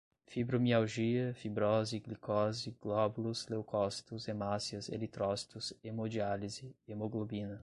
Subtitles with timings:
[0.25, 7.59] fibromialgia, fibrose, glicose, glóbulos, leucócitos, hemácias, eritrócitos, hemodiálise, hemoglobina